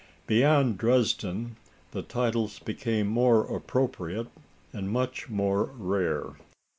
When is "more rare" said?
5.29-6.37